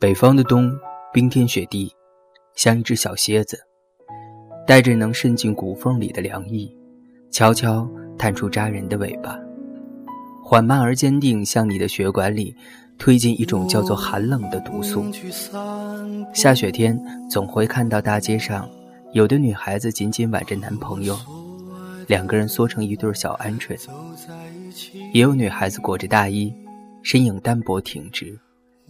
[0.00, 0.74] 北方的冬，
[1.12, 1.94] 冰天雪地，
[2.54, 3.60] 像一只小蝎子，
[4.66, 6.74] 带着能渗进骨缝里的凉意，
[7.30, 7.86] 悄悄
[8.18, 9.38] 探出扎人的尾巴，
[10.42, 12.56] 缓慢而坚定，向你的血管里
[12.96, 15.04] 推进一种叫做寒冷的毒素。
[16.32, 16.98] 下雪天，
[17.28, 18.66] 总会看到大街上
[19.12, 21.14] 有的女孩子紧紧挽着男朋友，
[22.06, 23.76] 两个人缩成一对小鹌鹑；
[25.12, 26.50] 也有女孩子裹着大衣，
[27.02, 28.40] 身影单薄挺直。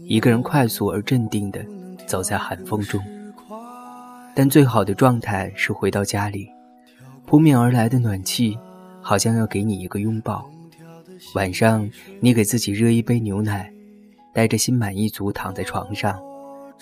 [0.03, 1.65] 一个人快速而镇定地
[2.07, 3.01] 走在寒风中，
[4.35, 6.49] 但最好的状态是回到家里，
[7.27, 8.59] 扑面而来的暖气
[9.01, 10.51] 好像要给你一个拥抱。
[11.35, 11.89] 晚上，
[12.21, 13.73] 你给自己热一杯牛奶，
[14.33, 16.21] 带着心满意足躺在床上，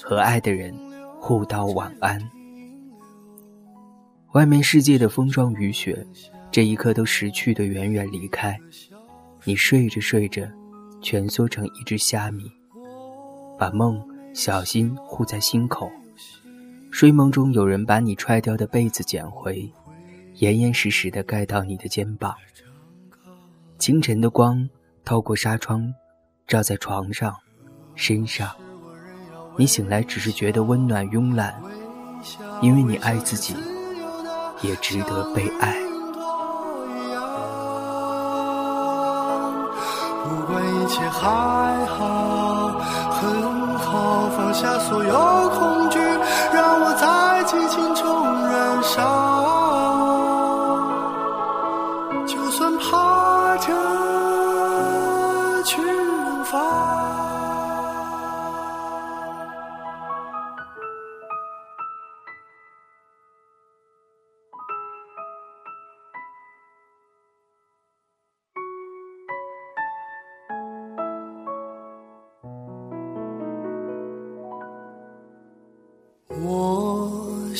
[0.03, 0.75] 和爱的人
[1.21, 2.19] 互道晚安。
[4.33, 6.07] 外面世界的风霜雨雪，
[6.51, 8.59] 这一刻都识趣的远远离开。
[9.45, 10.49] 你睡着睡着，
[11.03, 12.51] 蜷缩成一只虾米。
[13.59, 14.01] 把梦
[14.33, 15.91] 小心护在心口，
[16.93, 19.69] 睡梦中有人把你踹掉的被子捡回，
[20.37, 22.37] 严严实实的盖到你的肩膀。
[23.79, 24.69] 清晨的光
[25.05, 25.93] 透过纱窗，
[26.47, 27.35] 照在床上、
[27.97, 28.49] 身上。
[29.57, 31.61] 你醒来只是觉得温暖慵懒，
[32.63, 33.57] 因为你爱自己，
[34.63, 35.75] 也值得被爱。
[40.23, 42.58] 不管一切还好。
[44.39, 45.98] 放下所有恐惧，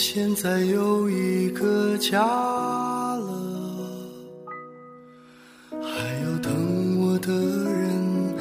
[0.01, 3.33] 现在有一个家了，
[5.73, 5.89] 还
[6.23, 8.33] 有等我的人，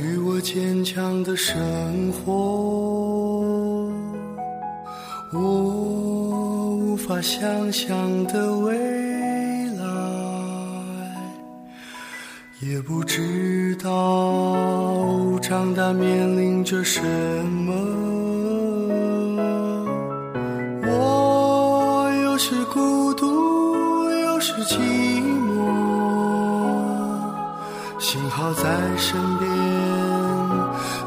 [0.00, 1.54] 与我坚强的生
[2.10, 2.32] 活。
[5.32, 8.76] 我无法想象的未
[9.70, 9.84] 来，
[12.60, 17.00] 也不知道长大面临着什
[17.46, 17.93] 么。
[22.36, 24.76] 是孤独，又是寂
[25.46, 25.64] 寞，
[27.98, 28.62] 幸好在
[28.96, 29.48] 身边，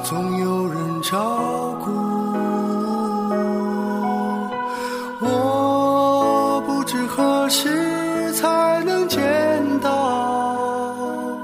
[0.03, 1.91] 总有人照顾。
[5.19, 11.37] 我不知何时才能见到，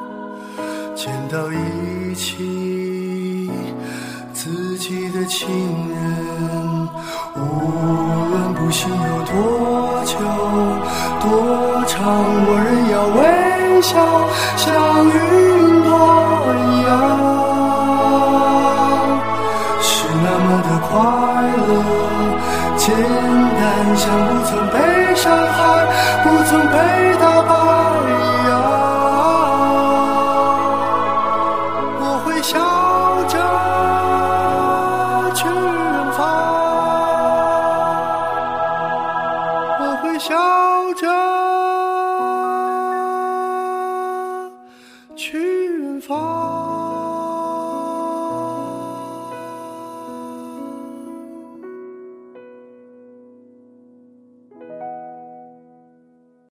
[0.95, 3.51] 见到一起
[4.33, 5.47] 自己的亲
[5.89, 6.89] 人，
[7.35, 8.02] 无
[8.73, 10.17] 心有多久
[11.21, 11.29] 多
[11.85, 11.95] 长
[12.47, 13.21] 我仍要微
[13.83, 13.93] 笑
[14.57, 14.65] 像
[15.05, 15.13] 云
[15.83, 15.89] 朵
[16.57, 16.89] 一样。
[19.79, 19.87] 是
[20.23, 20.91] 那么的快
[21.67, 21.69] 乐
[22.75, 23.61] 简单
[23.95, 24.75] 像不曾被
[25.15, 25.55] 伤害
[26.23, 26.73] 不曾被
[27.19, 27.51] 打败
[28.09, 28.11] 一
[28.49, 28.51] 样。
[32.01, 32.57] 我会笑
[33.29, 33.35] 着
[35.35, 36.52] 去远方。